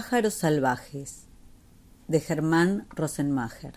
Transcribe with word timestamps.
pájaros 0.00 0.32
salvajes 0.32 1.26
de 2.08 2.20
Germán 2.20 2.86
Rosenmacher 2.88 3.74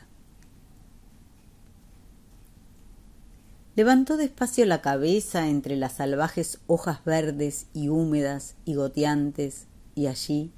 Levantó 3.76 4.16
despacio 4.16 4.66
la 4.66 4.82
cabeza 4.82 5.50
entre 5.50 5.76
las 5.76 5.96
salvajes 5.96 6.62
hojas 6.66 7.04
verdes 7.04 7.68
y 7.74 7.90
húmedas 7.90 8.56
y 8.64 8.76
goteantes, 8.76 9.68
y 9.96 10.08
allí, 10.08 10.54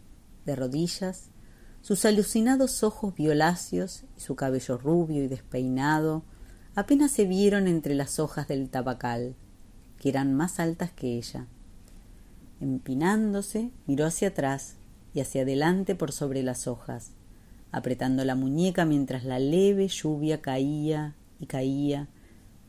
de 0.45 0.55
rodillas, 0.55 1.29
sus 1.81 2.05
alucinados 2.05 2.83
ojos 2.83 3.15
violáceos 3.15 4.03
y 4.15 4.19
su 4.19 4.35
cabello 4.35 4.77
rubio 4.77 5.23
y 5.23 5.27
despeinado 5.27 6.21
apenas 6.75 7.11
se 7.11 7.25
vieron 7.25 7.67
entre 7.67 7.95
las 7.95 8.19
hojas 8.19 8.47
del 8.47 8.69
tabacal, 8.69 9.33
que 9.97 10.09
eran 10.09 10.31
más 10.35 10.59
altas 10.59 10.91
que 10.91 11.17
ella. 11.17 11.47
Empinándose, 12.61 13.71
miró 13.87 14.05
hacia 14.05 14.27
atrás 14.27 14.75
y 15.15 15.21
hacia 15.21 15.43
adelante 15.43 15.95
por 15.95 16.11
sobre 16.11 16.43
las 16.43 16.67
hojas, 16.67 17.13
apretando 17.71 18.25
la 18.25 18.35
muñeca 18.35 18.83
mientras 18.85 19.23
la 19.23 19.39
leve 19.39 19.87
lluvia 19.87 20.41
caía 20.41 21.15
y 21.39 21.45
caía 21.45 22.09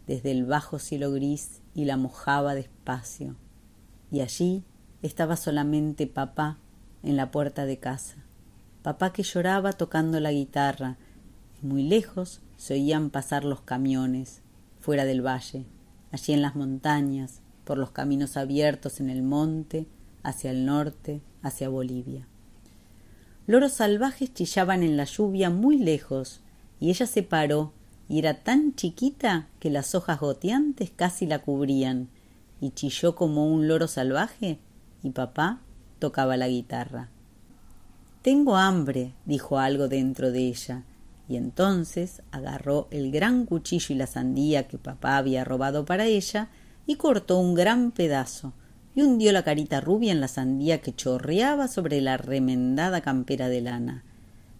desde 0.06 0.30
el 0.30 0.46
bajo 0.46 0.78
cielo 0.78 1.10
gris 1.10 1.60
y 1.74 1.86
la 1.86 1.96
mojaba 1.96 2.54
despacio. 2.54 3.34
Y 4.12 4.20
allí 4.20 4.62
estaba 5.02 5.36
solamente 5.36 6.06
papá 6.06 6.58
en 7.02 7.16
la 7.16 7.32
puerta 7.32 7.66
de 7.66 7.78
casa. 7.78 8.24
Papá 8.82 9.12
que 9.12 9.24
lloraba 9.24 9.72
tocando 9.72 10.20
la 10.20 10.30
guitarra, 10.30 10.98
y 11.60 11.66
muy 11.66 11.82
lejos 11.82 12.42
se 12.56 12.74
oían 12.74 13.10
pasar 13.10 13.44
los 13.44 13.62
camiones, 13.62 14.42
fuera 14.78 15.04
del 15.04 15.26
valle, 15.26 15.66
allí 16.12 16.32
en 16.32 16.42
las 16.42 16.54
montañas, 16.54 17.42
por 17.64 17.76
los 17.76 17.90
caminos 17.90 18.36
abiertos 18.36 19.00
en 19.00 19.10
el 19.10 19.24
monte, 19.24 19.88
hacia 20.22 20.52
el 20.52 20.64
norte, 20.64 21.22
hacia 21.42 21.68
Bolivia. 21.68 22.28
Loros 23.46 23.72
salvajes 23.72 24.34
chillaban 24.34 24.82
en 24.82 24.96
la 24.96 25.04
lluvia 25.04 25.50
muy 25.50 25.78
lejos, 25.78 26.40
y 26.80 26.90
ella 26.90 27.06
se 27.06 27.22
paró 27.22 27.72
y 28.08 28.18
era 28.18 28.34
tan 28.34 28.74
chiquita 28.74 29.48
que 29.58 29.70
las 29.70 29.94
hojas 29.94 30.20
goteantes 30.20 30.90
casi 30.94 31.26
la 31.26 31.40
cubrían, 31.40 32.08
y 32.60 32.70
chilló 32.70 33.14
como 33.14 33.52
un 33.52 33.68
loro 33.68 33.88
salvaje, 33.88 34.58
y 35.02 35.10
papá 35.10 35.60
tocaba 35.98 36.36
la 36.36 36.48
guitarra. 36.48 37.08
Tengo 38.22 38.56
hambre, 38.56 39.12
dijo 39.24 39.58
algo 39.58 39.88
dentro 39.88 40.30
de 40.30 40.46
ella, 40.48 40.84
y 41.28 41.36
entonces 41.36 42.22
agarró 42.30 42.86
el 42.90 43.10
gran 43.10 43.46
cuchillo 43.46 43.94
y 43.94 43.98
la 43.98 44.06
sandía 44.06 44.68
que 44.68 44.78
papá 44.78 45.16
había 45.16 45.44
robado 45.44 45.84
para 45.84 46.06
ella 46.06 46.48
y 46.86 46.96
cortó 46.96 47.38
un 47.38 47.54
gran 47.54 47.90
pedazo, 47.90 48.52
y 48.96 49.02
hundió 49.02 49.30
la 49.30 49.44
carita 49.44 49.82
rubia 49.82 50.10
en 50.10 50.22
la 50.22 50.26
sandía 50.26 50.80
que 50.80 50.94
chorreaba 50.94 51.68
sobre 51.68 52.00
la 52.00 52.16
remendada 52.16 53.02
campera 53.02 53.50
de 53.50 53.60
lana, 53.60 54.02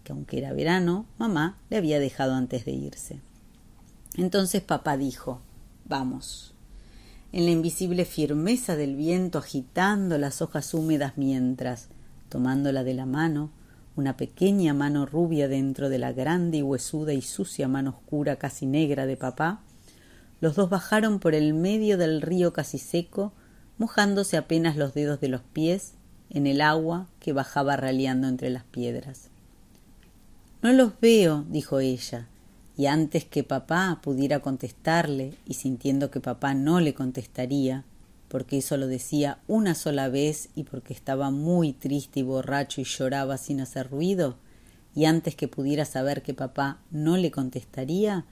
que 0.03 0.13
aunque 0.13 0.37
era 0.37 0.53
verano, 0.53 1.07
mamá 1.17 1.57
le 1.71 1.77
había 1.77 1.99
dejado 1.99 2.35
antes 2.35 2.63
de 2.63 2.71
irse. 2.71 3.19
Entonces 4.15 4.61
papá 4.61 4.95
dijo 4.95 5.41
Vamos. 5.85 6.53
En 7.31 7.45
la 7.45 7.51
invisible 7.51 8.05
firmeza 8.05 8.75
del 8.75 8.95
viento 8.95 9.39
agitando 9.39 10.19
las 10.19 10.43
hojas 10.43 10.71
húmedas 10.75 11.13
mientras, 11.15 11.89
tomándola 12.29 12.83
de 12.83 12.93
la 12.93 13.07
mano, 13.07 13.49
una 13.95 14.17
pequeña 14.17 14.75
mano 14.75 15.07
rubia 15.07 15.47
dentro 15.47 15.89
de 15.89 15.97
la 15.97 16.13
grande 16.13 16.59
y 16.59 16.61
huesuda 16.61 17.13
y 17.13 17.23
sucia 17.23 17.67
mano 17.67 17.89
oscura 17.89 18.35
casi 18.35 18.67
negra 18.67 19.07
de 19.07 19.17
papá, 19.17 19.61
los 20.41 20.55
dos 20.55 20.69
bajaron 20.69 21.19
por 21.19 21.33
el 21.33 21.55
medio 21.55 21.97
del 21.97 22.21
río 22.21 22.53
casi 22.53 22.77
seco, 22.77 23.33
mojándose 23.77 24.37
apenas 24.37 24.75
los 24.75 24.93
dedos 24.93 25.19
de 25.19 25.29
los 25.29 25.41
pies 25.41 25.93
en 26.29 26.47
el 26.47 26.61
agua 26.61 27.07
que 27.19 27.33
bajaba 27.33 27.75
raleando 27.75 28.27
entre 28.27 28.49
las 28.49 28.63
piedras. 28.63 29.29
No 30.61 30.73
los 30.73 30.99
veo, 30.99 31.45
dijo 31.49 31.79
ella, 31.79 32.27
y 32.75 32.87
antes 32.87 33.25
que 33.25 33.43
papá 33.43 33.99
pudiera 34.03 34.39
contestarle, 34.39 35.33
y 35.45 35.53
sintiendo 35.53 36.11
que 36.11 36.19
papá 36.19 36.53
no 36.53 36.79
le 36.79 36.93
contestaría, 36.93 37.85
porque 38.27 38.57
eso 38.57 38.77
lo 38.77 38.87
decía 38.87 39.39
una 39.47 39.73
sola 39.73 40.09
vez 40.09 40.49
y 40.55 40.63
porque 40.63 40.93
estaba 40.93 41.31
muy 41.31 41.73
triste 41.73 42.19
y 42.19 42.23
borracho 42.23 42.81
y 42.81 42.83
lloraba 42.83 43.37
sin 43.37 43.61
hacer 43.61 43.89
ruido, 43.89 44.37
y 44.93 45.05
antes 45.05 45.35
que 45.35 45.47
pudiera 45.47 45.85
saber 45.85 46.23
que 46.23 46.33
papá 46.33 46.79
no 46.91 47.17
le 47.17 47.31
contestaría, 47.31 48.25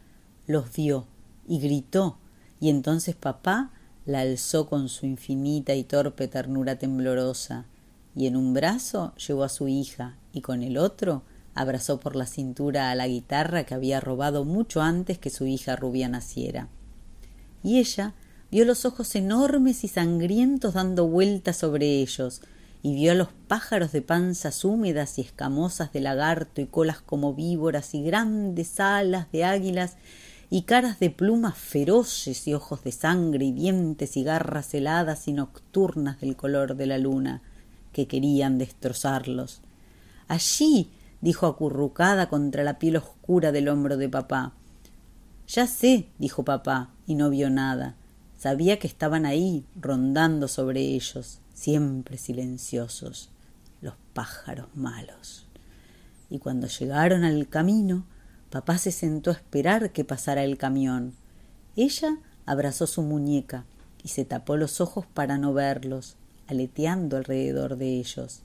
los 0.47 0.73
vio 0.75 1.05
y 1.47 1.59
gritó, 1.59 2.17
y 2.59 2.69
entonces 2.69 3.15
papá 3.15 3.71
la 4.05 4.21
alzó 4.21 4.67
con 4.67 4.89
su 4.89 5.05
infinita 5.05 5.73
y 5.73 5.83
torpe 5.83 6.27
ternura 6.27 6.77
temblorosa, 6.77 7.65
y 8.15 8.27
en 8.27 8.35
un 8.35 8.53
brazo 8.53 9.13
llevó 9.15 9.43
a 9.43 9.49
su 9.49 9.67
hija, 9.67 10.15
y 10.31 10.41
con 10.41 10.63
el 10.63 10.77
otro 10.77 11.23
abrazó 11.53 11.99
por 11.99 12.15
la 12.15 12.25
cintura 12.25 12.91
a 12.91 12.95
la 12.95 13.07
guitarra 13.07 13.63
que 13.63 13.73
había 13.73 13.99
robado 13.99 14.45
mucho 14.45 14.81
antes 14.81 15.17
que 15.17 15.29
su 15.29 15.45
hija 15.47 15.75
rubia 15.75 16.07
naciera. 16.07 16.67
Y 17.63 17.79
ella 17.79 18.13
vio 18.51 18.65
los 18.65 18.85
ojos 18.85 19.15
enormes 19.15 19.83
y 19.83 19.87
sangrientos 19.87 20.75
dando 20.75 21.07
vueltas 21.07 21.57
sobre 21.57 22.01
ellos, 22.01 22.41
y 22.83 22.93
vio 22.93 23.13
a 23.13 23.15
los 23.15 23.29
pájaros 23.47 23.91
de 23.91 24.03
panzas 24.03 24.63
húmedas 24.63 25.17
y 25.17 25.21
escamosas 25.21 25.91
de 25.91 26.01
lagarto 26.01 26.61
y 26.61 26.67
colas 26.67 27.01
como 27.01 27.33
víboras 27.33 27.95
y 27.95 28.03
grandes 28.03 28.79
alas 28.79 29.31
de 29.31 29.43
águilas 29.43 29.95
y 30.49 30.63
caras 30.63 30.99
de 30.99 31.09
plumas 31.09 31.57
feroces 31.57 32.47
y 32.47 32.53
ojos 32.53 32.83
de 32.83 32.91
sangre 32.91 33.45
y 33.45 33.51
dientes 33.51 34.17
y 34.17 34.23
garras 34.23 34.73
heladas 34.73 35.27
y 35.27 35.33
nocturnas 35.33 36.19
del 36.19 36.35
color 36.35 36.75
de 36.75 36.85
la 36.85 36.97
luna, 36.97 37.41
que 37.91 38.07
querían 38.07 38.57
destrozarlos. 38.57 39.61
Allí 40.27 40.89
dijo 41.21 41.47
acurrucada 41.47 42.29
contra 42.29 42.63
la 42.63 42.77
piel 42.77 42.97
oscura 42.97 43.51
del 43.51 43.69
hombro 43.69 43.97
de 43.97 44.09
papá. 44.09 44.53
Ya 45.47 45.67
sé, 45.67 46.07
dijo 46.19 46.43
papá, 46.43 46.89
y 47.07 47.15
no 47.15 47.29
vio 47.29 47.49
nada. 47.49 47.95
Sabía 48.37 48.79
que 48.79 48.87
estaban 48.87 49.25
ahí, 49.25 49.65
rondando 49.79 50.47
sobre 50.47 50.81
ellos, 50.81 51.39
siempre 51.53 52.17
silenciosos, 52.17 53.29
los 53.81 53.93
pájaros 54.13 54.67
malos. 54.75 55.45
Y 56.29 56.39
cuando 56.39 56.67
llegaron 56.67 57.23
al 57.23 57.47
camino, 57.47 58.05
papá 58.55 58.77
se 58.77 58.93
sentó 58.93 59.31
a 59.31 59.33
esperar 59.33 59.91
que 59.91 60.05
pasara 60.05 60.45
el 60.45 60.57
camión. 60.57 61.11
Ella 61.75 62.19
abrazó 62.45 62.87
su 62.87 63.01
muñeca 63.01 63.65
y 64.01 64.07
se 64.07 64.23
tapó 64.23 64.55
los 64.55 64.79
ojos 64.79 65.05
para 65.05 65.37
no 65.37 65.53
verlos, 65.53 66.15
aleteando 66.47 67.17
alrededor 67.17 67.75
de 67.75 67.97
ellos. 67.99 68.43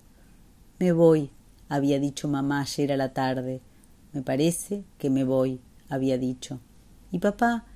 Me 0.80 0.90
voy, 0.90 1.30
había 1.68 2.00
dicho 2.00 2.26
mamá 2.26 2.62
ayer 2.62 2.90
a 2.90 2.96
la 2.96 3.12
tarde. 3.12 3.60
Me 4.12 4.20
parece 4.22 4.82
que 4.98 5.10
me 5.10 5.22
voy, 5.22 5.60
había 5.88 6.18
dicho. 6.18 6.58
Y 7.12 7.20
papá 7.20 7.66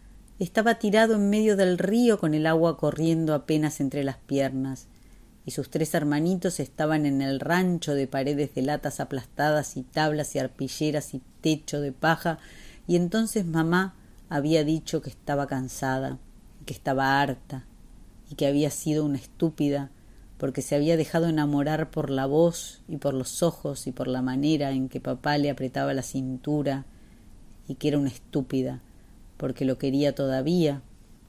estaba 0.41 0.81
tirado 0.81 1.15
en 1.15 1.31
medio 1.31 1.57
del 1.57 1.79
río 1.79 2.19
con 2.19 2.35
el 2.35 2.49
agua 2.49 2.79
corriendo 2.79 3.33
apenas 3.33 3.79
entre 3.79 4.03
las 4.03 4.17
piernas, 4.17 4.89
y 5.47 5.51
sus 5.51 5.71
tres 5.71 5.95
hermanitos 5.95 6.61
estaban 6.61 7.07
en 7.07 7.21
el 7.21 7.41
rancho 7.41 7.95
de 7.95 8.07
paredes 8.07 8.55
de 8.55 8.63
latas 8.63 9.01
aplastadas 9.01 9.77
y 9.77 9.83
tablas 9.83 10.35
y 10.35 10.39
arpilleras 10.39 11.15
y 11.15 11.23
techo 11.41 11.81
de 11.81 11.93
paja, 11.93 12.39
y 12.87 12.97
entonces 12.97 13.45
mamá 13.45 13.95
había 14.29 14.65
dicho 14.65 15.03
que 15.03 15.11
estaba 15.11 15.47
cansada, 15.47 16.19
que 16.65 16.73
estaba 16.73 17.21
harta, 17.21 17.67
y 18.31 18.37
que 18.37 18.47
había 18.47 18.71
sido 18.71 19.05
una 19.05 19.19
estúpida 19.19 19.91
porque 20.39 20.63
se 20.63 20.75
había 20.75 20.97
dejado 20.97 21.29
enamorar 21.29 21.91
por 21.91 22.11
la 22.11 22.27
voz 22.27 22.83
y 22.89 22.97
por 22.97 23.15
los 23.15 23.43
ojos 23.43 23.87
y 23.87 23.93
por 23.93 24.09
la 24.09 24.23
manera 24.23 24.73
en 24.73 24.89
que 24.89 25.01
papá 25.01 25.39
le 25.39 25.51
apretaba 25.51 25.95
la 25.95 26.03
cintura 26.03 26.85
y 27.69 27.77
que 27.77 27.89
era 27.89 27.99
una 27.99 28.11
estúpida, 28.11 28.83
porque 29.37 29.65
lo 29.65 29.79
quería 29.79 30.15
todavía 30.15 30.83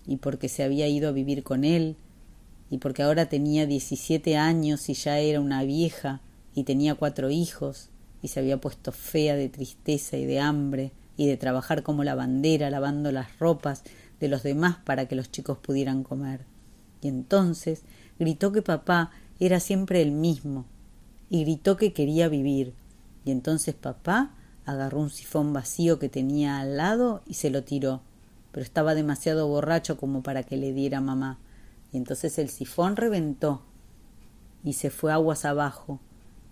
y 0.06 0.18
porque 0.18 0.50
se 0.50 0.64
había 0.64 0.88
ido 0.88 1.08
a 1.08 1.14
vivir 1.14 1.44
con 1.44 1.64
él 1.64 1.96
y 2.70 2.78
porque 2.80 3.04
ahora 3.04 3.28
tenía 3.28 3.66
diecisiete 3.66 4.38
años 4.38 4.90
y 4.90 4.94
ya 4.94 5.20
era 5.20 5.40
una 5.40 5.64
vieja 5.64 6.22
y 6.54 6.64
tenía 6.64 6.96
cuatro 6.96 7.30
hijos 7.30 7.90
y 8.22 8.30
se 8.30 8.40
había 8.40 8.60
puesto 8.60 8.92
fea 8.92 9.36
de 9.36 9.50
tristeza 9.50 10.18
y 10.18 10.26
de 10.26 10.40
hambre 10.40 10.92
y 11.18 11.28
de 11.28 11.38
trabajar 11.38 11.84
como 11.84 12.04
lavandera 12.04 12.70
lavando 12.70 13.12
las 13.12 13.40
ropas 13.40 13.84
de 14.20 14.28
los 14.28 14.44
demás 14.44 14.78
para 14.84 15.08
que 15.08 15.16
los 15.16 15.32
chicos 15.32 15.58
pudieran 15.58 16.04
comer. 16.04 16.46
Y 17.02 17.08
entonces 17.08 17.84
gritó 18.20 18.52
que 18.52 18.62
papá 18.62 19.12
era 19.40 19.60
siempre 19.60 20.02
el 20.02 20.12
mismo 20.12 20.66
y 21.30 21.44
gritó 21.44 21.78
que 21.78 21.94
quería 21.94 22.28
vivir. 22.30 22.74
Y 23.26 23.32
entonces 23.32 23.76
papá 23.76 24.32
agarró 24.66 25.00
un 25.00 25.10
sifón 25.10 25.54
vacío 25.54 26.00
que 26.00 26.10
tenía 26.10 26.60
al 26.60 26.78
lado 26.78 27.22
y 27.28 27.36
se 27.36 27.50
lo 27.50 27.64
tiró, 27.64 28.02
pero 28.52 28.64
estaba 28.64 28.96
demasiado 28.96 29.48
borracho 29.48 29.98
como 29.98 30.24
para 30.24 30.44
que 30.44 30.58
le 30.58 30.74
diera 30.74 31.02
mamá. 31.02 31.38
Y 31.96 31.98
entonces 31.98 32.38
el 32.40 32.50
sifón 32.50 32.98
reventó 32.98 33.62
y 34.66 34.74
se 34.74 34.90
fue 34.90 35.14
aguas 35.14 35.46
abajo, 35.46 36.02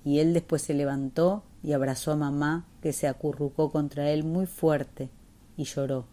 y 0.05 0.19
él 0.19 0.33
después 0.33 0.61
se 0.61 0.73
levantó 0.73 1.43
y 1.61 1.73
abrazó 1.73 2.13
a 2.13 2.15
mamá, 2.15 2.65
que 2.81 2.93
se 2.93 3.09
acurrucó 3.09 3.69
contra 3.69 4.09
él 4.09 4.23
muy 4.23 4.45
fuerte, 4.45 5.09
y 5.57 5.65
lloró. 5.65 6.05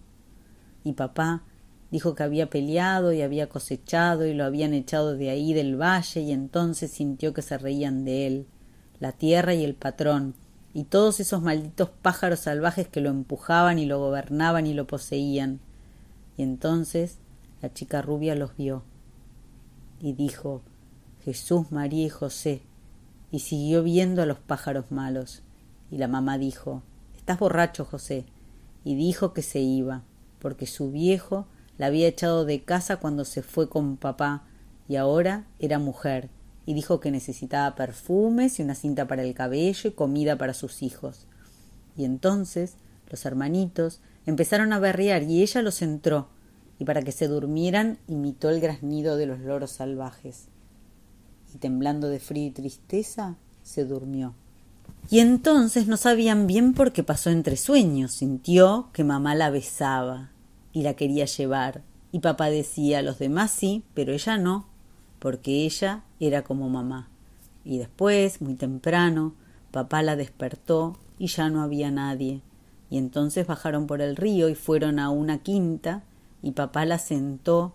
Y 0.82 0.94
papá 0.94 1.44
Dijo 1.93 2.17
que 2.17 2.25
había 2.25 2.50
peleado 2.50 3.12
y 3.12 3.23
había 3.23 3.49
cosechado 3.49 4.27
y 4.27 4.35
lo 4.35 4.44
habían 4.44 4.75
echado 4.75 5.17
de 5.17 5.31
ahí 5.31 5.55
del 5.55 5.81
valle 5.81 6.23
y 6.23 6.33
entonces 6.33 6.91
sintió 6.91 7.33
que 7.33 7.43
se 7.43 7.56
reían 7.56 8.05
de 8.05 8.26
él. 8.26 8.47
la 8.99 9.12
tierra 9.12 9.55
y 9.55 9.62
el 9.62 9.75
patrón, 9.76 10.35
y 10.75 10.83
todos 10.85 11.21
esos 11.21 11.41
malditos 11.41 11.91
pájaros 12.03 12.41
salvajes 12.41 12.88
que 12.88 13.00
lo 13.00 13.11
empujaban 13.11 13.79
y 13.79 13.87
lo 13.87 14.00
gobernaban 14.00 14.67
y 14.67 14.75
lo 14.75 14.88
poseían. 14.88 15.61
Y 16.37 16.43
entonces 16.43 17.19
la 17.62 17.73
chica 17.73 18.03
rubia 18.03 18.35
los 18.35 18.56
vio 18.56 18.83
y 20.00 20.12
dijo 20.14 20.62
Jesús, 21.25 21.70
María 21.70 22.06
y 22.06 22.08
José, 22.08 22.62
y 23.31 23.41
siguió 23.41 23.82
viendo 23.82 24.23
a 24.23 24.26
los 24.26 24.38
pájaros 24.38 24.91
malos. 24.91 25.43
Y 25.91 25.99
la 25.99 26.08
mamá 26.08 26.38
dijo 26.38 26.82
Estás 27.17 27.38
borracho, 27.38 27.85
José, 27.85 28.25
y 28.85 28.94
dijo 28.94 29.32
que 29.32 29.43
se 29.43 29.61
iba, 29.61 30.02
porque 30.38 30.67
su 30.67 30.91
viejo 30.91 31.47
la 31.79 31.87
había 31.87 32.08
echado 32.08 32.44
de 32.44 32.62
casa 32.62 32.97
cuando 32.97 33.25
se 33.25 33.43
fue 33.43 33.69
con 33.69 33.97
papá, 33.97 34.44
y 34.88 34.97
ahora 34.97 35.47
era 35.58 35.79
mujer, 35.79 36.31
y 36.67 36.75
dijo 36.75 37.00
que 37.00 37.11
necesitaba 37.11 37.75
perfumes 37.75 38.58
y 38.58 38.62
una 38.62 38.75
cinta 38.75 39.06
para 39.06 39.23
el 39.23 39.35
cabello 39.35 39.91
y 39.91 39.93
comida 39.93 40.37
para 40.37 40.55
sus 40.55 40.82
hijos. 40.82 41.26
Y 41.97 42.05
entonces 42.05 42.75
los 43.08 43.25
hermanitos 43.26 44.00
empezaron 44.26 44.73
a 44.73 44.79
berrear 44.79 45.23
y 45.23 45.43
ella 45.43 45.62
los 45.62 45.82
entró, 45.82 46.29
y 46.81 46.87
para 46.87 47.03
que 47.03 47.12
se 47.12 47.29
durmieran 47.29 47.99
imitó 48.09 48.49
el 48.49 48.59
graznido 48.59 49.19
de 49.19 49.27
los 49.27 49.41
loros 49.41 49.71
salvajes. 49.71 50.47
Y 51.55 51.59
temblando 51.59 52.09
de 52.09 52.21
frío 52.21 52.47
y 52.47 52.53
tristeza, 52.53 53.37
se 53.62 53.85
durmió. 53.85 54.35
Y 55.11 55.19
entonces 55.19 55.87
no 55.87 55.99
sabían 55.99 56.47
bien 56.47 56.73
por 56.73 56.93
qué 56.93 57.03
pasó 57.03 57.29
entre 57.29 57.59
sueños. 57.59 58.12
Sintió 58.12 58.88
que 58.94 59.05
mamá 59.05 59.35
la 59.35 59.50
besaba 59.50 60.31
y 60.73 60.81
la 60.82 60.94
quería 60.94 61.27
llevar. 61.27 61.82
Y 62.12 62.21
papá 62.21 62.49
decía, 62.49 63.03
los 63.03 63.19
demás 63.19 63.50
sí, 63.50 63.85
pero 63.93 64.12
ella 64.15 64.38
no, 64.38 64.67
porque 65.19 65.67
ella 65.67 66.05
era 66.19 66.44
como 66.44 66.71
mamá. 66.71 67.11
Y 67.62 67.76
después, 67.76 68.41
muy 68.41 68.55
temprano, 68.55 69.35
papá 69.71 70.03
la 70.03 70.17
despertó 70.17 70.97
y 71.19 71.26
ya 71.26 71.50
no 71.50 71.62
había 71.62 71.91
nadie. 71.91 72.41
Y 72.88 72.97
entonces 72.97 73.47
bajaron 73.47 73.87
por 73.87 74.00
el 74.00 74.17
río 74.17 74.49
y 74.49 74.55
fueron 74.55 74.99
a 74.99 75.11
una 75.11 75.43
quinta 75.43 76.05
y 76.43 76.53
papá 76.53 76.85
la 76.85 76.99
sentó 76.99 77.75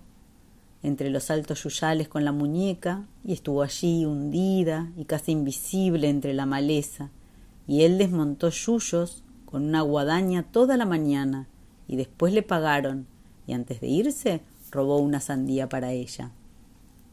entre 0.81 1.09
los 1.09 1.31
altos 1.31 1.63
yuyales 1.63 2.07
con 2.07 2.25
la 2.25 2.31
muñeca 2.31 3.05
y 3.23 3.33
estuvo 3.33 3.63
allí 3.63 4.05
hundida 4.05 4.91
y 4.97 5.05
casi 5.05 5.31
invisible 5.31 6.09
entre 6.09 6.33
la 6.33 6.45
maleza 6.45 7.09
y 7.67 7.83
él 7.83 7.97
desmontó 7.97 8.49
yuyos 8.49 9.23
con 9.45 9.63
una 9.63 9.81
guadaña 9.81 10.43
toda 10.43 10.77
la 10.77 10.85
mañana 10.85 11.47
y 11.87 11.95
después 11.95 12.33
le 12.33 12.43
pagaron 12.43 13.07
y 13.47 13.53
antes 13.53 13.81
de 13.81 13.87
irse 13.87 14.41
robó 14.71 14.97
una 14.97 15.19
sandía 15.19 15.69
para 15.69 15.91
ella. 15.91 16.31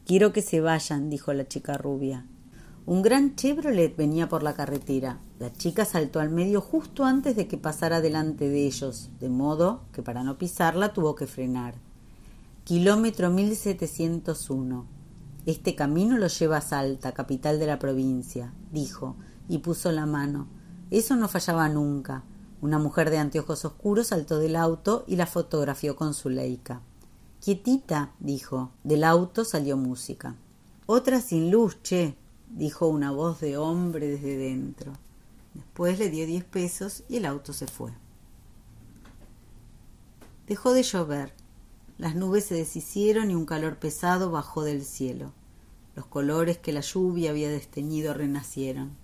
Quiero 0.05 0.33
que 0.33 0.41
se 0.41 0.59
vayan, 0.59 1.09
dijo 1.09 1.33
la 1.33 1.47
chica 1.47 1.77
rubia. 1.77 2.25
Un 2.85 3.01
gran 3.01 3.37
Chevrolet 3.37 3.95
venía 3.95 4.27
por 4.27 4.43
la 4.43 4.55
carretera. 4.55 5.19
La 5.39 5.53
chica 5.53 5.85
saltó 5.85 6.19
al 6.19 6.29
medio 6.29 6.59
justo 6.59 7.05
antes 7.05 7.37
de 7.37 7.47
que 7.47 7.57
pasara 7.57 8.01
delante 8.01 8.49
de 8.49 8.65
ellos, 8.65 9.09
de 9.21 9.29
modo 9.29 9.83
que 9.93 10.03
para 10.03 10.23
no 10.23 10.37
pisarla 10.37 10.91
tuvo 10.91 11.15
que 11.15 11.25
frenar. 11.25 11.75
Kilómetro 12.65 13.29
1701. 13.29 14.85
Este 15.45 15.75
camino 15.75 16.17
lo 16.17 16.27
lleva 16.27 16.57
a 16.57 16.61
Salta, 16.61 17.13
capital 17.13 17.57
de 17.57 17.67
la 17.67 17.79
provincia, 17.79 18.53
dijo, 18.71 19.15
y 19.47 19.59
puso 19.59 19.89
la 19.93 20.05
mano. 20.05 20.47
Eso 20.91 21.15
no 21.15 21.29
fallaba 21.29 21.69
nunca. 21.69 22.23
Una 22.61 22.79
mujer 22.79 23.09
de 23.09 23.17
anteojos 23.17 23.63
oscuros 23.63 24.07
saltó 24.07 24.39
del 24.39 24.57
auto 24.57 25.05
y 25.07 25.15
la 25.15 25.25
fotografió 25.25 25.95
con 25.95 26.13
su 26.13 26.29
leica. 26.29 26.81
Quietita, 27.39 28.11
dijo. 28.19 28.71
Del 28.83 29.05
auto 29.05 29.45
salió 29.45 29.77
música. 29.77 30.35
Otra 30.85 31.21
sin 31.21 31.49
luz, 31.49 31.81
che, 31.81 32.17
dijo 32.55 32.87
una 32.87 33.11
voz 33.11 33.39
de 33.39 33.57
hombre 33.57 34.07
desde 34.07 34.37
dentro. 34.37 34.93
Después 35.53 35.99
le 35.99 36.09
dio 36.09 36.25
diez 36.25 36.43
pesos 36.43 37.03
y 37.09 37.17
el 37.17 37.25
auto 37.25 37.53
se 37.53 37.67
fue. 37.67 37.91
Dejó 40.47 40.73
de 40.73 40.83
llover. 40.83 41.33
Las 41.97 42.15
nubes 42.15 42.45
se 42.45 42.55
deshicieron 42.55 43.31
y 43.31 43.35
un 43.35 43.45
calor 43.45 43.77
pesado 43.77 44.31
bajó 44.31 44.63
del 44.63 44.83
cielo. 44.83 45.31
Los 45.95 46.05
colores 46.05 46.57
que 46.57 46.73
la 46.73 46.81
lluvia 46.81 47.29
había 47.29 47.49
desteñido 47.49 48.13
renacieron. 48.13 48.97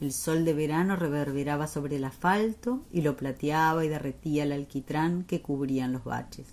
El 0.00 0.12
sol 0.12 0.44
de 0.44 0.52
verano 0.52 0.94
reverberaba 0.96 1.66
sobre 1.66 1.96
el 1.96 2.04
asfalto 2.04 2.82
y 2.92 3.00
lo 3.00 3.16
plateaba 3.16 3.84
y 3.84 3.88
derretía 3.88 4.44
el 4.44 4.52
alquitrán 4.52 5.24
que 5.24 5.42
cubrían 5.42 5.92
los 5.92 6.04
baches. 6.04 6.46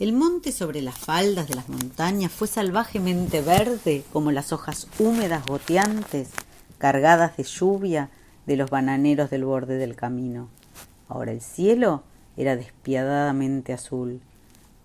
El 0.00 0.14
monte 0.14 0.50
sobre 0.50 0.80
las 0.80 0.96
faldas 0.96 1.46
de 1.46 1.54
las 1.54 1.68
montañas 1.68 2.32
fue 2.32 2.48
salvajemente 2.48 3.42
verde 3.42 4.02
como 4.14 4.32
las 4.32 4.50
hojas 4.50 4.88
húmedas 4.98 5.44
goteantes, 5.44 6.30
cargadas 6.78 7.36
de 7.36 7.42
lluvia 7.42 8.08
de 8.46 8.56
los 8.56 8.70
bananeros 8.70 9.28
del 9.28 9.44
borde 9.44 9.76
del 9.76 9.96
camino. 9.96 10.48
Ahora 11.06 11.32
el 11.32 11.42
cielo 11.42 12.02
era 12.38 12.56
despiadadamente 12.56 13.74
azul. 13.74 14.22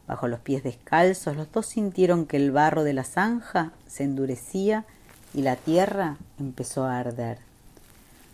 Bajo 0.05 0.27
los 0.27 0.41
pies 0.41 0.63
descalzos 0.63 1.37
los 1.37 1.49
dos 1.49 1.65
sintieron 1.65 2.25
que 2.25 2.35
el 2.35 2.51
barro 2.51 2.83
de 2.83 2.91
la 2.91 3.05
zanja 3.05 3.71
se 3.87 4.03
endurecía 4.03 4.83
y 5.33 5.43
la 5.43 5.55
tierra 5.55 6.17
empezó 6.39 6.83
a 6.83 6.99
arder. 6.99 7.37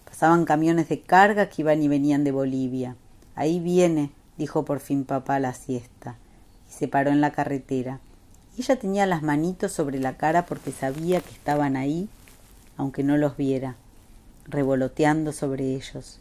Pasaban 0.06 0.46
camiones 0.46 0.90
de 0.90 1.00
carga 1.00 1.48
que 1.48 1.62
iban 1.62 1.84
y 1.84 1.88
venían 1.88 2.24
de 2.24 2.32
Bolivia. 2.32 2.96
Ahí 3.36 3.60
viene, 3.60 4.10
dijo 4.40 4.66
por 4.66 4.80
fin 4.80 5.06
papá 5.06 5.38
la 5.38 5.54
siesta 5.54 6.16
se 6.72 6.88
paró 6.88 7.12
en 7.12 7.22
la 7.22 7.32
carretera. 7.32 8.00
Ella 8.58 8.78
tenía 8.78 9.06
las 9.06 9.22
manitos 9.22 9.72
sobre 9.72 10.00
la 10.00 10.18
cara 10.18 10.46
porque 10.46 10.72
sabía 10.72 11.22
que 11.22 11.32
estaban 11.32 11.76
ahí, 11.76 12.10
aunque 12.78 13.04
no 13.04 13.18
los 13.18 13.38
viera, 13.38 13.76
revoloteando 14.48 15.34
sobre 15.34 15.76
ellos. 15.76 16.20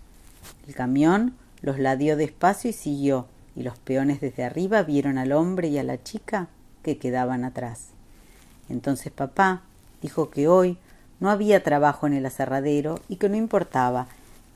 El 0.66 0.74
camión 0.74 1.34
los 1.62 1.78
ladeó 1.78 2.16
despacio 2.16 2.70
y 2.70 2.72
siguió, 2.72 3.26
y 3.56 3.62
los 3.62 3.78
peones 3.78 4.20
desde 4.20 4.44
arriba 4.44 4.82
vieron 4.82 5.18
al 5.18 5.32
hombre 5.32 5.68
y 5.68 5.78
a 5.78 5.82
la 5.82 6.02
chica 6.02 6.48
que 6.82 6.98
quedaban 6.98 7.44
atrás. 7.44 7.88
Entonces 8.68 9.12
papá 9.12 9.62
dijo 10.02 10.30
que 10.30 10.48
hoy 10.48 10.78
no 11.18 11.30
había 11.30 11.62
trabajo 11.62 12.06
en 12.06 12.14
el 12.14 12.26
aserradero 12.26 13.00
y 13.08 13.16
que 13.16 13.28
no 13.28 13.36
importaba, 13.36 14.06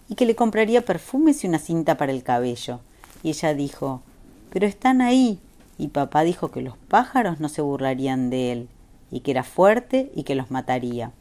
y 0.08 0.14
que 0.14 0.26
le 0.26 0.37
compraría 0.37 0.85
perfumes 0.85 1.44
y 1.44 1.49
una 1.49 1.58
cinta 1.58 1.96
para 1.96 2.12
el 2.12 2.23
cabello. 2.23 2.81
Y 3.22 3.31
ella 3.31 3.55
dijo 3.55 4.03
Pero 4.51 4.67
están 4.67 5.01
ahí, 5.01 5.41
y 5.79 5.89
papá 5.89 6.23
dijo 6.23 6.51
que 6.51 6.63
los 6.63 6.77
pájaros 6.77 7.41
no 7.41 7.49
se 7.49 7.63
burlarían 7.63 8.31
de 8.31 8.53
él, 8.53 8.69
y 9.11 9.21
que 9.21 9.31
era 9.31 9.45
fuerte 9.45 10.11
y 10.15 10.25
que 10.25 10.35
los 10.35 10.51
mataría. 10.51 11.13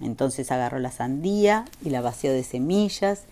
Entonces 0.00 0.50
agarró 0.50 0.78
la 0.78 0.90
sandía 0.90 1.64
y 1.84 1.90
la 1.90 2.00
vació 2.00 2.32
de 2.32 2.42
semillas 2.42 3.24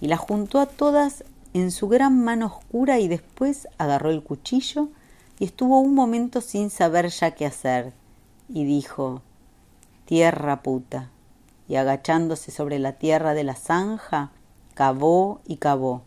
y 0.00 0.06
la 0.08 0.16
juntó 0.16 0.60
a 0.60 0.66
todas 0.66 1.24
en 1.52 1.70
su 1.70 1.88
gran 1.88 2.22
mano 2.22 2.46
oscura 2.46 2.98
y 2.98 3.08
después 3.08 3.68
agarró 3.78 4.10
el 4.10 4.22
cuchillo 4.22 4.88
y 5.38 5.44
estuvo 5.44 5.80
un 5.80 5.94
momento 5.94 6.40
sin 6.40 6.70
saber 6.70 7.08
ya 7.08 7.32
qué 7.32 7.46
hacer 7.46 7.92
y 8.48 8.64
dijo 8.64 9.22
Tierra 10.04 10.62
puta 10.62 11.10
y 11.68 11.76
agachándose 11.76 12.50
sobre 12.50 12.78
la 12.78 12.92
tierra 12.92 13.34
de 13.34 13.44
la 13.44 13.54
zanja 13.54 14.30
cavó 14.74 15.40
y 15.46 15.56
cavó. 15.56 16.02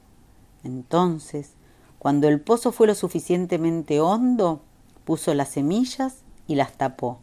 Entonces 0.64 1.52
cuando 2.00 2.28
el 2.28 2.40
pozo 2.40 2.72
fue 2.72 2.88
lo 2.88 2.96
suficientemente 2.96 4.00
hondo, 4.00 4.62
puso 5.04 5.34
las 5.34 5.50
semillas 5.50 6.18
y 6.48 6.56
las 6.56 6.74
tapó. 6.74 7.20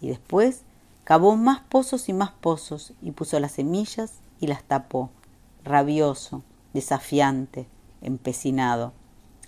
Y 0.00 0.08
después 0.08 0.62
cavó 1.04 1.36
más 1.36 1.60
pozos 1.60 2.08
y 2.08 2.12
más 2.12 2.30
pozos 2.30 2.92
y 3.02 3.10
puso 3.10 3.38
las 3.40 3.52
semillas 3.52 4.14
y 4.40 4.46
las 4.46 4.62
tapó, 4.62 5.10
rabioso, 5.64 6.42
desafiante, 6.72 7.66
empecinado. 8.00 8.92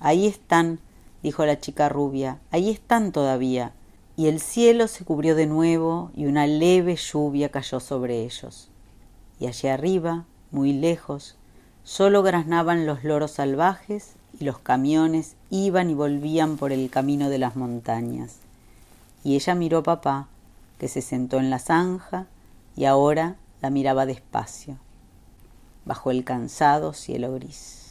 Ahí 0.00 0.26
están, 0.26 0.80
dijo 1.22 1.46
la 1.46 1.60
chica 1.60 1.88
rubia, 1.88 2.38
ahí 2.50 2.70
están 2.70 3.12
todavía. 3.12 3.72
Y 4.16 4.26
el 4.26 4.40
cielo 4.40 4.88
se 4.88 5.04
cubrió 5.04 5.34
de 5.34 5.46
nuevo 5.46 6.10
y 6.14 6.26
una 6.26 6.46
leve 6.46 6.96
lluvia 6.96 7.50
cayó 7.50 7.80
sobre 7.80 8.24
ellos. 8.24 8.68
Y 9.40 9.46
allí 9.46 9.68
arriba, 9.68 10.26
muy 10.50 10.74
lejos, 10.74 11.36
solo 11.82 12.22
graznaban 12.22 12.84
los 12.84 13.02
loros 13.04 13.30
salvajes 13.32 14.16
los 14.42 14.58
camiones 14.58 15.34
iban 15.50 15.90
y 15.90 15.94
volvían 15.94 16.56
por 16.56 16.72
el 16.72 16.90
camino 16.90 17.28
de 17.28 17.38
las 17.38 17.56
montañas. 17.56 18.36
Y 19.24 19.36
ella 19.36 19.54
miró 19.54 19.78
a 19.78 19.82
papá, 19.82 20.28
que 20.78 20.88
se 20.88 21.00
sentó 21.00 21.38
en 21.38 21.50
la 21.50 21.58
zanja 21.58 22.26
y 22.76 22.86
ahora 22.86 23.36
la 23.60 23.70
miraba 23.70 24.06
despacio, 24.06 24.76
bajo 25.84 26.10
el 26.10 26.24
cansado 26.24 26.92
cielo 26.92 27.32
gris. 27.34 27.81